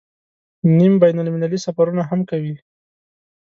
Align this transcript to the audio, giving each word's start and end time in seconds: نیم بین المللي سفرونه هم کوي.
نیم 0.77 0.93
بین 1.03 1.17
المللي 1.23 1.59
سفرونه 1.65 2.03
هم 2.09 2.19
کوي. 2.29 2.55